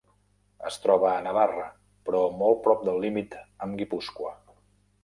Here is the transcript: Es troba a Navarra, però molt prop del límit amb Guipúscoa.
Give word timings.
Es 0.69 0.79
troba 0.85 1.09
a 1.09 1.19
Navarra, 1.27 1.67
però 2.09 2.23
molt 2.41 2.65
prop 2.65 2.83
del 2.89 2.99
límit 3.05 3.39
amb 3.47 3.81
Guipúscoa. 3.83 4.35